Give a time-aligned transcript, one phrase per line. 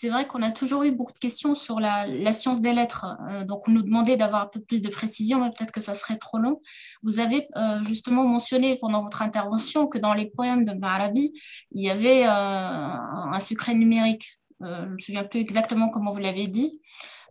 [0.00, 3.04] c'est vrai qu'on a toujours eu beaucoup de questions sur la, science des lettres.
[3.28, 5.92] Euh, donc, on nous demandait d'avoir un peu plus de précision, mais peut-être que ça
[5.92, 6.62] serait trop long.
[7.02, 11.34] Vous avez euh, justement mentionné pendant votre intervention que dans les poèmes de Marabi,
[11.72, 14.40] il y avait euh, un secret numérique.
[14.62, 16.80] je ne me souviens plus exactement comment vous l'avez dit.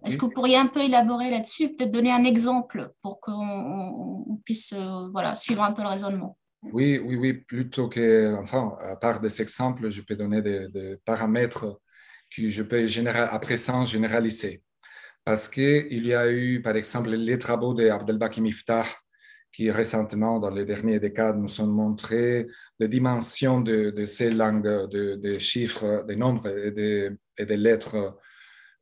[0.05, 4.75] Est-ce que vous pourriez un peu élaborer là-dessus, peut-être donner un exemple pour qu'on puisse
[5.11, 6.37] voilà, suivre un peu le raisonnement?
[6.61, 11.79] Oui, oui, oui, plutôt que, enfin, à part des exemples, je peux donner des paramètres
[12.35, 14.63] que je peux à présent généraliser.
[15.23, 18.85] Parce qu'il y a eu, par exemple, les travaux d'Abdelbaki Miftah,
[19.51, 22.47] qui récemment, dans les derniers décades, nous ont montré
[22.79, 28.17] les dimensions de, ces langues, de, chiffres, des nombres et des, lettres,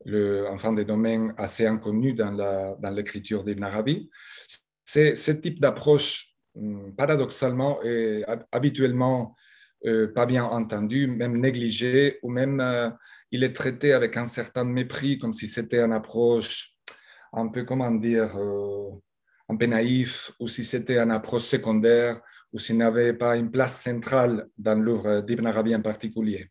[0.05, 4.09] le, enfin des domaines assez inconnus dans l'écriture d'Ibn Arabi.
[4.85, 9.35] C'est ce type d'approche, hum, paradoxalement et habituellement
[9.85, 12.89] euh, pas bien entendu, même négligé, ou même euh,
[13.31, 16.71] il est traité avec un certain mépris, comme si c'était une approche
[17.31, 18.89] un peu, comment dire, euh,
[19.49, 22.19] un peu naïf, ou si c'était une approche secondaire,
[22.51, 26.49] ou s'il n'avait pas une place centrale dans l'œuvre d'Ibn Arabi en particulier.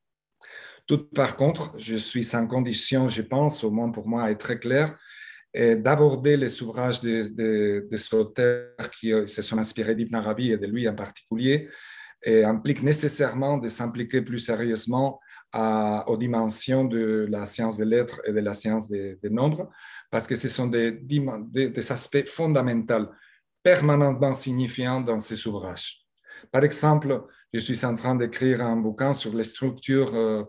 [0.86, 4.60] Tout par contre, je suis sans condition, je pense, au moins pour moi, est très
[4.60, 4.96] clair,
[5.52, 10.86] d'aborder les ouvrages de, de auteurs qui se sont inspirés d'Ibn Arabi et de lui
[10.88, 11.68] en particulier,
[12.26, 15.20] et implique nécessairement de s'impliquer plus sérieusement
[15.54, 19.70] aux dimensions de la science des lettres et de la science des, nombres,
[20.10, 20.98] parce que ce sont des,
[21.90, 23.08] aspects fondamentaux,
[23.62, 26.04] permanemment signifiants dans ces ouvrages.
[26.50, 30.44] Par exemple, je suis en train d'écrire un bouquin sur les structures euh,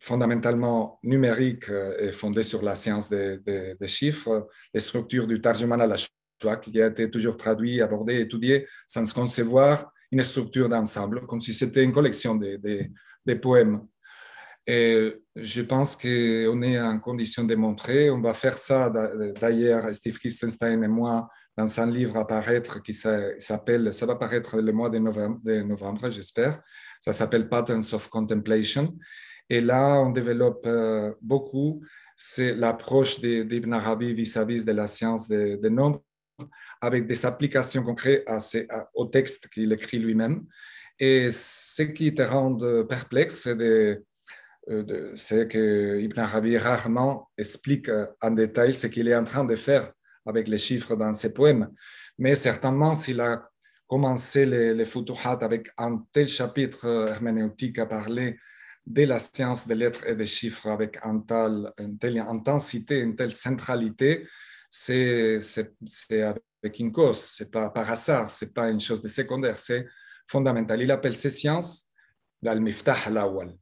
[0.00, 5.86] fondamentalement numériques euh, et fondées sur la science des, chiffres, les structures du Tarjuman à
[5.86, 5.96] la
[6.62, 11.52] qui a été toujours traduit, abordé, étudié, sans se concevoir une structure d'ensemble, comme si
[11.52, 13.86] c'était une collection des poèmes.
[14.66, 18.10] Et je pense qu'on est en condition de montrer.
[18.10, 18.92] On va faire ça
[19.40, 24.58] d'ailleurs, Steve Kistenstein et moi, dans un livre à paraître qui s'appelle, ça va paraître
[24.60, 26.60] le mois de novembre, de j'espère.
[27.00, 28.98] Ça s'appelle Patterns of Contemplation.
[29.48, 31.82] Et là, on développe euh, beaucoup.
[32.38, 36.02] L'approche d'Ibn Arabi vis-à-vis de la science des nombres
[36.80, 38.24] avec des applications concrètes
[38.94, 40.44] au texte qu'il écrit lui-même.
[40.98, 42.56] Et ce qui te rend
[42.88, 44.04] perplexe, c'est de,
[44.70, 49.92] euh, que Ibn Arabi rarement explique en détail ce qu'il est en train de faire
[50.24, 51.70] avec les chiffres dans ses poèmes.
[52.18, 53.48] Mais certainement, s'il a
[53.86, 58.38] commencé les, les Futuhat avec un tel chapitre herméneutique à parler
[58.86, 61.22] de la science des lettres et des chiffres avec un
[61.78, 64.26] une telle intensité, une telle centralité,
[64.70, 65.40] c'est
[66.62, 69.86] avec une cause, c'est pas par hasard, c'est pas une chose de secondaire, c'est
[70.26, 70.82] fondamentale.
[70.82, 71.90] Il appelle ces sciences
[72.42, 73.56] l'al-miftah al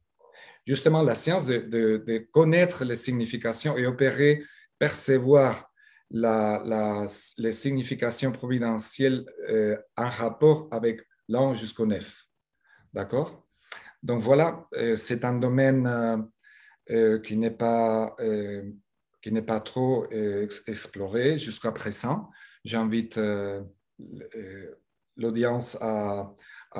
[0.65, 4.43] Justement, la science de, connaître les significations et opérer,
[4.79, 5.71] percevoir
[6.09, 7.05] la,
[7.37, 12.23] les significations providentielles euh, en rapport avec l'an jusqu'au neuf.
[12.93, 13.45] D'accord?
[14.01, 16.27] Donc voilà, euh, c'est un domaine
[16.89, 18.15] euh, qui n'est pas,
[19.25, 20.05] qui n'est pas trop
[20.67, 22.29] exploré jusqu'à présent.
[22.63, 23.19] J'invite
[25.17, 26.31] l'audience à,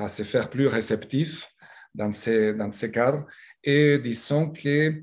[0.06, 1.48] se faire plus réceptif
[1.92, 3.26] dans ces, dans ces cadres.
[3.64, 5.02] Et disons que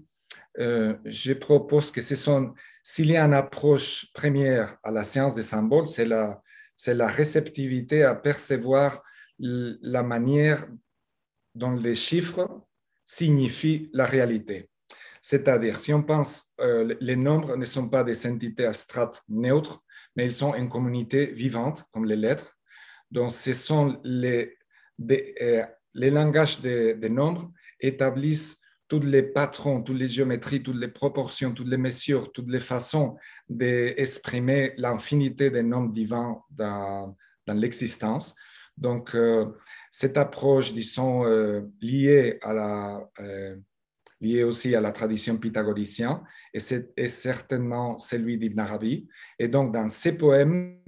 [0.57, 5.89] euh, je propose que s'il y a une approche première à la science des symboles,
[5.89, 6.41] c'est la,
[6.77, 9.03] c'est la réceptivité à percevoir
[9.37, 10.65] la manière
[11.55, 12.47] dont les chiffres
[13.03, 14.69] signifient la réalité.
[15.25, 19.81] C'est-à-dire, si on pense, euh, les nombres ne sont pas des entités abstraites neutres,
[20.17, 22.57] mais ils sont une communauté vivante, comme les lettres.
[23.09, 24.57] Donc, ce sont les,
[25.09, 25.63] euh,
[25.93, 31.69] les langages des nombres établissent tous les patrons, toutes les géométries, toutes les proportions, toutes
[31.69, 33.15] les mesures, toutes les façons
[33.47, 37.15] d'exprimer l'infinité des nombres divins dans,
[37.47, 38.35] dans l'existence.
[38.75, 39.45] Donc, euh,
[39.89, 43.09] cette approche, disons, euh, liée, à la,
[44.23, 46.21] liée aussi à la tradition pythagoricienne,
[46.53, 49.07] et c'est certainement celui d'Ibn Arabi.
[49.37, 50.79] Et donc, dans ces poèmes,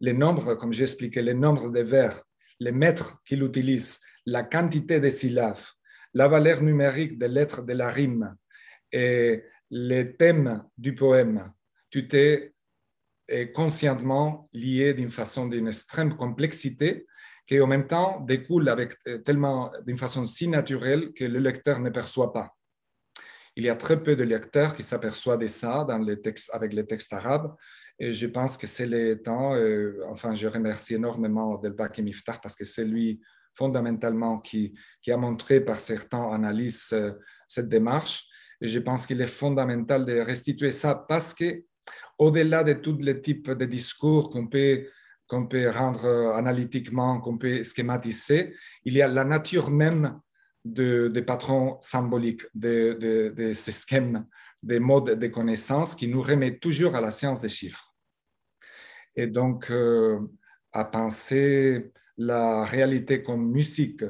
[0.00, 2.22] les nombres, comme j'ai expliqué, les nombres de vers
[2.58, 5.66] les maîtres qu'il utilise, la quantité de syllabes,
[6.14, 8.34] la valeur numérique des lettres de la rime
[8.92, 11.52] et les thèmes du poème,
[11.90, 12.54] tu t'es
[13.54, 17.06] conscientement lié d'une façon d'une extrême complexité
[17.46, 21.80] qui en même temps découle avec euh, tellement d'une façon si naturelle que le lecteur
[21.80, 22.54] ne perçoit pas.
[23.56, 26.72] Il y a très peu de lecteurs qui s'aperçoivent de ça dans les textes, avec
[26.72, 27.54] les textes arabes
[28.02, 32.38] et je pense que c'est le temps, euh, enfin, je remercie énormément Delbach et Miftah
[32.42, 33.20] parce que c'est lui
[33.54, 34.74] fondamentalement qui,
[35.06, 37.12] a montré par certains analyses euh,
[37.46, 38.26] cette démarche.
[38.62, 41.64] Et je pense qu'il est fondamental de restituer ça parce que,
[42.18, 44.86] au-delà de tous les types de discours qu'on peut,
[45.26, 46.06] qu'on peut rendre
[46.36, 48.54] analytiquement, qu'on peut schématiser,
[48.84, 50.18] il y a la nature même
[50.64, 54.26] des patrons symboliques, de, de, schèmes,
[54.62, 57.94] des modes de connaissance qui nous remet toujours à la science des chiffres.
[59.16, 60.18] Et donc, euh,
[60.72, 64.04] à penser la réalité comme musique,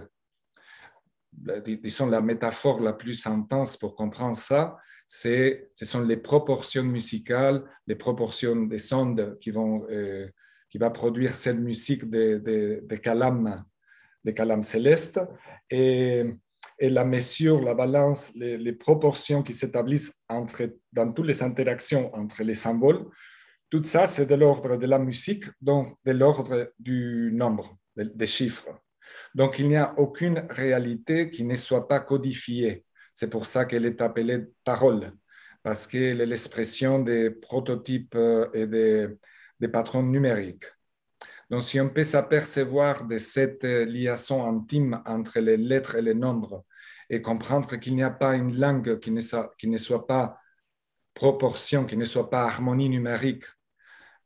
[1.32, 4.76] disons la métaphore la plus intense pour comprendre ça,
[5.06, 10.28] c'est, ce sont les proportions musicales, les proportions des sondes qui vont, euh,
[10.68, 13.64] qui va produire cette musique des de, de calames,
[14.24, 15.20] des calames célestes,
[15.70, 16.24] et,
[16.82, 20.24] la mesure, la balance, les, les proportions qui s'établissent
[20.92, 23.04] dans toutes les interactions entre les symboles,
[23.70, 28.68] tout ça, c'est de l'ordre de la musique, donc de l'ordre du nombre, des chiffres.
[29.32, 32.84] Donc, il n'y a aucune réalité qui ne soit pas codifiée.
[33.14, 35.12] C'est pour ça qu'elle est appelée parole,
[35.62, 39.08] parce qu'elle est l'expression des prototypes euh, et des,
[39.60, 40.64] des, patrons numériques.
[41.50, 46.64] Donc, si on peut s'apercevoir de cette liaison intime entre les lettres et les nombres
[47.08, 50.38] et comprendre qu'il n'y a pas une langue qui ne, soit, qui ne soit pas
[51.12, 53.44] proportion, qui ne soit pas harmonie numérique,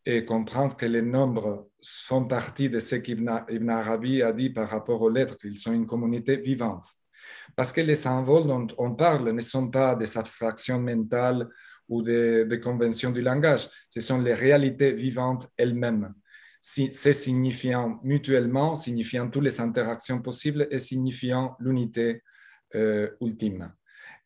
[0.06, 5.00] et comprendre que les nombres font partie de ce qu'Ibn Arabi a dit par rapport
[5.00, 6.86] aux lettres, qu'ils sont une communauté vivante.
[7.56, 11.48] Parce que les symboles dont on parle ne sont pas des abstractions mentales
[11.88, 16.14] ou des, conventions du langage, ce sont les réalités vivantes elles-mêmes.
[16.66, 22.22] C'est signifiant mutuellement, signifiant toutes les interactions possibles et signifiant l'unité
[22.74, 23.70] euh, ultime.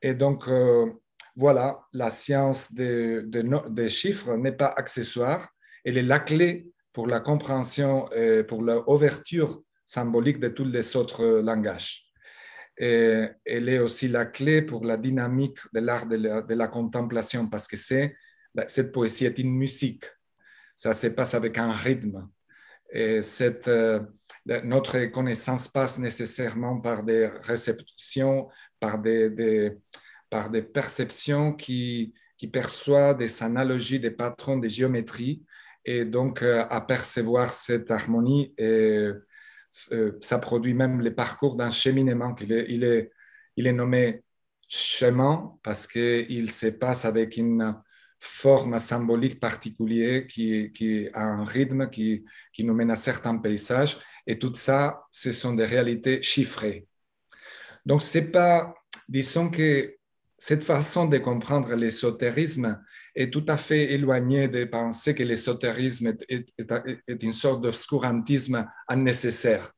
[0.00, 0.86] Et donc, euh,
[1.34, 5.48] voilà, la science des, chiffres n'est pas accessoire,
[5.84, 11.40] elle est la clé pour la compréhension et pour l'ouverture symbolique de tous les autres
[11.40, 12.06] langages.
[12.76, 13.34] Elle
[13.68, 18.92] est aussi la clé pour la dynamique de l'art de, la contemplation parce que cette
[18.92, 20.04] poésie est une musique.
[20.78, 22.28] Ça se passe avec un rythme.
[22.92, 23.20] Et
[23.66, 24.00] euh,
[24.46, 28.48] notre connaissance passe nécessairement par des réceptions,
[28.78, 29.74] par des,
[30.72, 35.42] perceptions qui, qui perçoivent des analogies, des patrons, des géométries
[35.84, 38.54] et donc euh, à percevoir cette harmonie.
[38.60, 39.20] Euh,
[40.20, 42.36] ça produit même les parcours d'un cheminement.
[42.40, 43.10] Il il est,
[43.56, 44.22] il est nommé
[44.68, 47.74] chemin parce qu'il se passe avec une
[48.20, 53.98] forme symbolique particulière qui, qui a un rythme qui, qui nous mène à certains paysages.
[54.26, 56.86] Et tout ça, ce sont des réalités chiffrées.
[57.86, 58.74] Donc, c'est pas,
[59.08, 59.94] disons que
[60.36, 62.80] cette façon de comprendre l'ésotérisme
[63.14, 68.64] est tout à fait éloignée de penser que l'ésotérisme est, est, une sorte d'obscurantisme
[68.96, 69.72] nécessaire.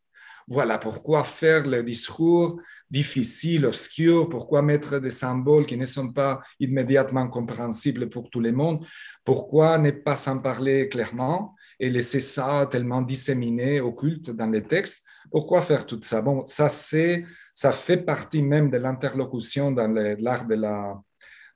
[0.53, 2.61] Voilà pourquoi faire le discours
[2.91, 8.51] difficile, obscur, pourquoi mettre des symboles qui ne sont pas immédiatement compréhensibles pour tout le
[8.51, 8.85] monde,
[9.25, 15.05] pourquoi ne pas s'en parler clairement et laisser ça tellement disséminé, occulte dans les textes?
[15.31, 16.21] Pourquoi faire tout ça?
[16.21, 19.87] Bon, ça, ça fait partie même de l'interlocution dans
[20.19, 21.01] l'art de la,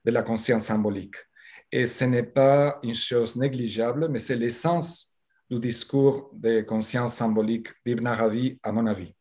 [0.05, 1.17] de la conscience symbolique.
[1.69, 5.14] Et ce n'est pas une chose négligeable, mais c'est l'essence
[5.49, 9.13] du discours de conscience symbolique d'Ibn Arabi, à mon avis.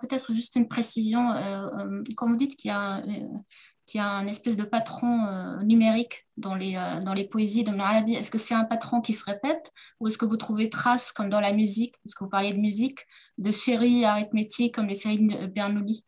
[0.00, 1.30] Peut-être juste une précision.
[1.30, 3.38] Euh, euh, comme vous dites qu'il y a, euh,
[3.86, 6.72] qu'il y a un espèce de patron numérique dans les,
[7.04, 10.16] dans les poésies d'Ibn Arabi, est-ce que c'est un patron qui se répète ou est-ce
[10.16, 13.00] que vous trouvez trace, comme dans la musique, parce que vous parliez de musique,
[13.36, 16.04] de séries arithmétiques comme les séries de Bernoulli?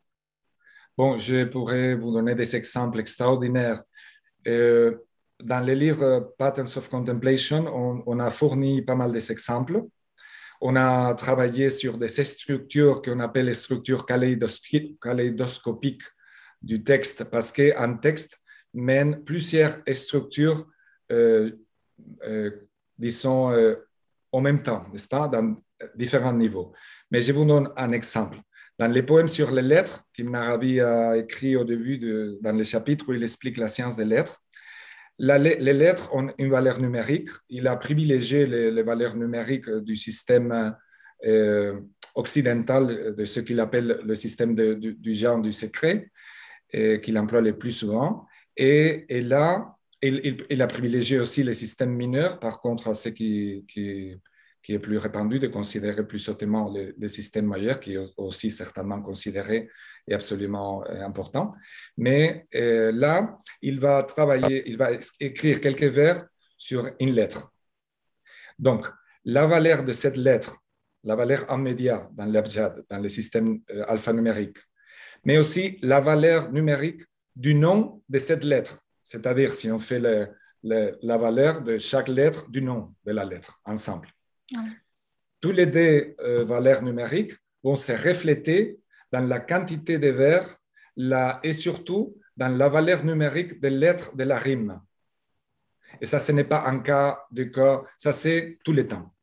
[0.96, 3.82] Bon, je pourrais vous donner des exemples extraordinaires.
[4.46, 4.96] Euh,
[5.42, 9.82] dans le livre Patterns of Contemplation, on, a fourni pas mal d'exemples.
[10.60, 16.02] On a travaillé sur des structures qu'on appelle les structures kaléidoscopiques
[16.62, 18.40] du texte, parce qu'un texte
[18.72, 20.66] mène plusieurs structures,
[21.12, 21.52] euh,
[22.24, 22.50] euh,
[22.98, 23.52] disons,
[24.32, 25.56] en même temps, n'est-ce pas, dans
[25.94, 26.72] différents niveaux.
[27.10, 28.38] Mais je vous donne un exemple.
[28.78, 32.62] Dans les poèmes sur les lettres qu'Ibn Arabi a écrit au début, de, dans le
[32.62, 34.42] chapitre où il explique la science des lettres,
[35.18, 37.30] les lettres ont une valeur numérique.
[37.48, 40.74] Il a privilégié les, valeurs numériques du système
[41.24, 41.80] euh,
[42.14, 46.10] occidental, de ce qu'il appelle le système du, genre du secret,
[46.72, 48.26] qu'il emploie le plus souvent.
[48.56, 54.16] Et, là, il, a privilégié aussi les systèmes mineurs, par contre, à ce qui, qui
[54.66, 59.00] qui est plus répandu, de considérer plus hautement le, système majeur, qui est aussi certainement
[59.00, 59.70] considéré
[60.08, 61.54] et absolument euh, important.
[61.96, 64.88] Mais euh, là, il va travailler, il va
[65.20, 66.26] écrire quelques vers
[66.58, 67.52] sur une lettre.
[68.58, 68.88] Donc,
[69.24, 70.56] la valeur de cette lettre,
[71.04, 74.58] la valeur immédiate dans l'abjad, dans le système euh, alphanumérique,
[75.24, 77.02] mais aussi la valeur numérique
[77.36, 78.80] du nom de cette lettre.
[79.00, 80.00] C'est-à-dire si on fait
[80.64, 84.08] la valeur de chaque lettre du nom de la lettre ensemble.
[85.40, 88.78] Tous les deux valeurs numériques vont se refléter
[89.12, 90.56] dans la quantité de vers
[91.42, 94.80] et surtout dans la valeur numérique des lettres de la rime.
[96.00, 99.14] Et ça, ce n'est pas un cas de cas, ça c'est tout le temps.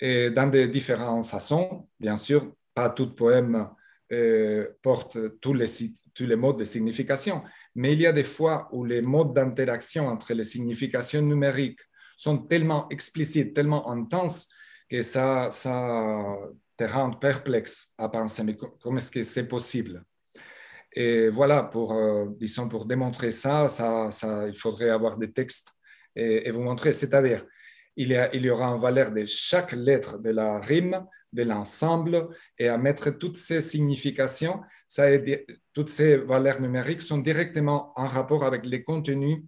[0.00, 3.68] Et dans de différentes façons, bien sûr, pas tout poème
[4.12, 5.66] euh, porte tous les,
[6.14, 7.42] tous les modes de signification,
[7.74, 11.80] mais il y a des fois où les modes d'interaction entre les significations numériques
[12.24, 14.48] sont tellement explicites, tellement intenses,
[14.88, 16.36] que ça, ça
[16.76, 20.02] te rend perplexe à penser, mais comment est-ce que c'est possible?
[20.92, 25.68] Et voilà, pour, euh, disons, pour démontrer ça, ça, ça, il faudrait avoir des textes
[26.16, 26.92] et, vous montrer.
[26.92, 27.44] C'est-à-dire,
[27.96, 28.12] il
[28.44, 32.28] y, aura une valeur de chaque lettre de la rime, de l'ensemble,
[32.58, 35.04] et à mettre toutes ces significations, ça
[35.72, 39.42] toutes ces valeurs numériques sont directement en rapport avec les contenus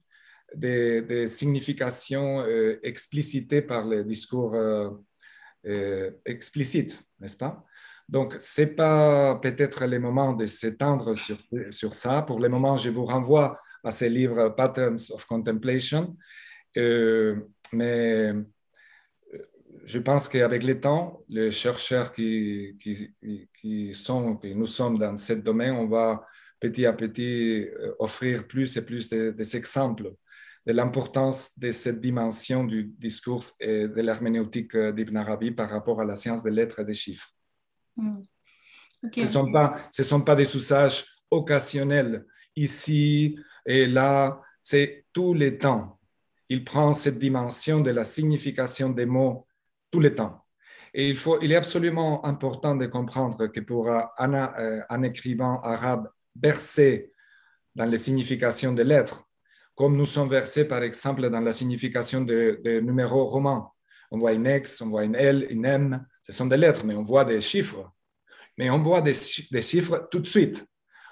[0.56, 4.90] des, significations euh, explicitées par le discours euh,
[5.66, 7.64] euh, explicite, n'est-ce pas?
[8.08, 11.36] Donc, ce n'est pas peut-être le moment de s'étendre sur,
[11.70, 12.22] sur ça.
[12.22, 16.16] Pour le moment, je vous renvoie à ces livres Patterns of Contemplation
[16.76, 17.36] euh,
[17.72, 18.32] mais
[19.84, 22.76] je pense qu'avec le temps, les chercheurs qui,
[23.54, 26.26] qui, sont, qui nous sommes dans ce domaine, on va
[26.60, 27.66] petit à petit
[27.98, 30.12] offrir plus et plus d'exemples
[30.66, 36.04] de, l'importance de cette dimension du discours et de l'herméneutique d'Ibn Arabi par rapport à
[36.04, 37.28] la science des lettres et des chiffres.
[37.96, 38.22] Hmm.
[39.14, 45.32] ce ne sont, pas, ce sont pas des usages occasionnels ici et là, c'est tous
[45.32, 45.96] les temps
[46.48, 49.46] il prend cette dimension de la signification des mots
[49.90, 50.44] tout le temps.
[50.94, 55.60] Et il, faut, il est absolument important de comprendre que pour un, euh, un écrivain
[55.62, 57.12] arabe bercé
[57.74, 59.25] dans les significations des lettres,
[59.76, 63.74] comme nous sommes versés par exemple dans la signification des de numéros romans,
[64.10, 66.94] on voit une X, on voit une L, une M, ce sont des lettres, mais
[66.94, 67.92] on voit des chiffres.
[68.58, 69.12] Mais on voit des,
[69.50, 70.64] des chiffres tout de suite.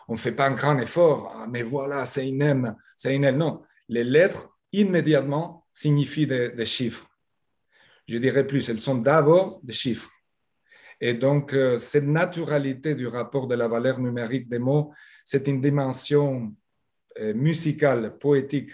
[0.09, 3.25] On ne fait pas un grand effort, ah, mais voilà, c'est une M, c'est une
[3.25, 3.37] L.
[3.37, 7.07] Non, les lettres immédiatement signifient des, chiffres.
[8.07, 10.11] Je dirais plus, elles sont d'abord des chiffres.
[11.01, 14.93] Et donc, euh, cette naturalité du rapport de la valeur numérique des mots,
[15.25, 16.55] c'est une dimension
[17.21, 18.71] euh, musicale, poétique,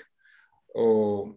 [0.75, 1.37] au,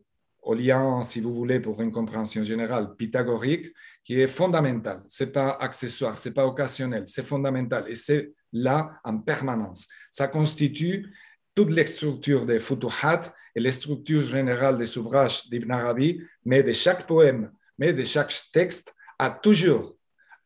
[0.53, 5.01] lien, si vous voulez, pour une compréhension générale, pythagorique, qui est fondamentale.
[5.07, 7.86] Ce n'est pas accessoire, ce n'est pas occasionnel, c'est fondamental.
[7.88, 9.88] Et c'est là en permanence.
[10.12, 11.13] Ça constitue
[11.55, 16.72] toute les structures des Futuhat et les structures générales des ouvrages d'Ibn Arabi, mais de
[16.72, 19.95] chaque poème, mais de chaque texte, a toujours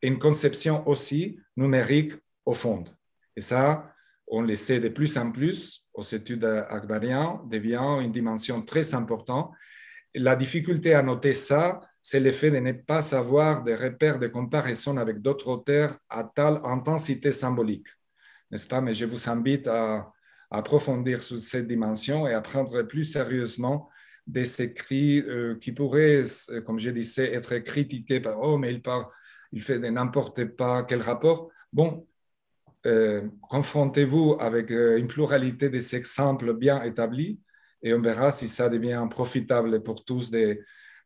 [0.02, 2.12] une conception aussi numérique
[2.44, 2.84] au fond.
[3.34, 3.92] Et ça,
[4.30, 9.52] on le sait de plus en plus aux études akbariennes, devient une dimension très importante.
[10.14, 14.28] La difficulté à noter ça, c'est le fait de ne pas avoir des repères de
[14.28, 17.88] comparaison avec d'autres auteurs à telle intensité symbolique.
[18.50, 18.80] N'est-ce pas?
[18.80, 20.10] Mais je vous invite à,
[20.50, 23.90] approfondir sur cette dimension et apprendre plus sérieusement
[24.26, 28.80] des écrits euh, qui pourraient, euh, comme je disais, être critiqués par oh mais il
[28.82, 29.06] parle,
[29.52, 31.50] il fait n'importe pas quel rapport?
[31.72, 32.06] Bon,
[33.42, 37.40] confrontez-vous avec une pluralité des exemples bien établis
[37.82, 40.60] et on verra si ça devient profitable pour tous de,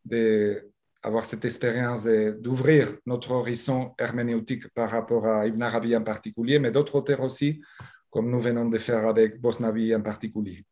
[0.04, 6.58] de avoir cette expérience d'ouvrir notre horizon herméneutique par rapport à Ibn Arabi en particulier,
[6.58, 7.60] mais d'autres auteurs aussi,
[8.08, 10.64] comme nous venons de faire avec Bosnavi en particulier.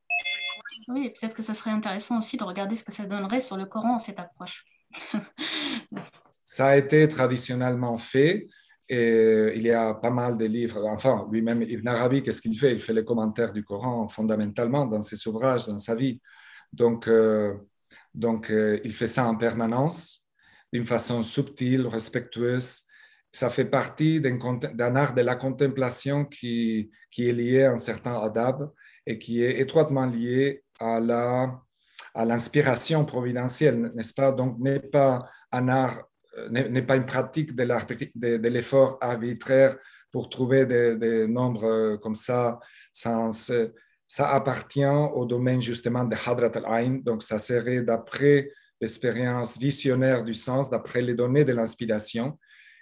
[0.88, 3.66] Oui, peut-être que ce serait intéressant aussi de regarder ce que ça donnerait sur le
[3.66, 4.64] Coran, cette approche.
[6.45, 8.47] ça a été traditionnellement fait.
[8.92, 10.85] Et il y a pas mal de livres.
[10.87, 12.73] Enfin, lui-même, Ibn Arabi, qu'est-ce qu'il fait?
[12.73, 16.20] Il fait les commentaires du Coran fondamentalement dans ses ouvrages, dans sa vie.
[16.73, 17.54] Donc, euh,
[18.12, 20.26] donc euh, il fait ça en permanence,
[20.73, 22.82] d'une façon subtile, respectueuse,
[23.32, 28.20] ça fait partie d'un art de la contemplation qui, qui, est lié à un certain
[28.20, 28.73] adab
[29.06, 31.61] et qui est étroitement lié à la
[32.14, 34.32] à l'inspiration providentielle, n'est-ce pas?
[34.32, 36.02] Donc, n'est pas un art,
[36.50, 39.76] n'est pas une pratique de l'effort arbitraire
[40.12, 42.58] pour trouver des, nombres euh, comme ça.
[42.92, 44.84] ça appartient
[45.14, 51.02] au domaine justement de Hadrat al-Ain, donc ça serait d'après l'expérience visionnaire du sens, d'après
[51.02, 52.38] les données de l'inspiration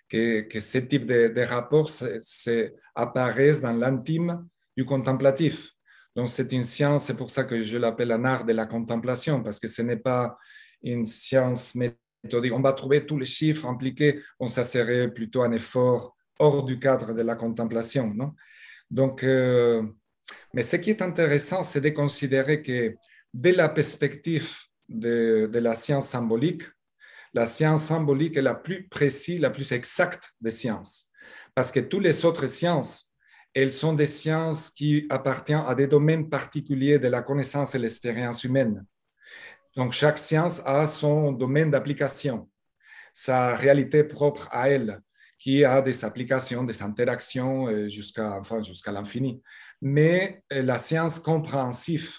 [0.09, 1.91] que, ce type de, rapports
[2.95, 5.71] apparaissent dans l'intime du contemplatif.
[6.17, 9.43] Donc c'est une science, c'est pour ça que je l'appelle un art de la contemplation,
[9.43, 10.37] parce que ce n'est pas
[10.83, 11.75] une science
[12.33, 16.79] On va trouver tous les chiffres impliqués, bon, ça serait plutôt un effort hors du
[16.79, 18.13] cadre de la contemplation.
[18.15, 18.35] Non?
[19.23, 19.83] Euh,
[20.53, 22.95] mais ce qui est intéressant, c'est de considérer que
[23.33, 24.55] dès la perspective
[24.89, 26.63] de, de, la science symbolique,
[27.35, 31.11] la science symbolique est la plus précise, la plus exacte des sciences.
[31.55, 33.13] Parce que toutes les autres sciences,
[33.55, 38.45] elles sont des sciences qui appartiennent à des domaines particuliers de la connaissance et l'expérience
[38.45, 38.85] humaine.
[39.79, 42.51] Donc, chaque science a son domaine d'application,
[43.13, 45.01] sa réalité propre à elle,
[45.39, 49.41] qui a des applications, des interactions euh, jusqu'à enfin, l'infini.
[49.81, 52.17] Mais euh, la science compréhensive,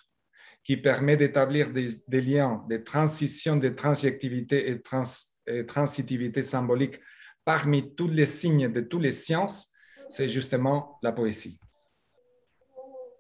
[0.63, 5.03] qui permet d'établir des, liens, des transitions, des transjectivité et, trans,
[5.45, 7.01] et transitivité symbolique
[7.43, 9.69] parmi tous les signes de toutes les sciences,
[10.07, 11.59] c'est justement la poésie.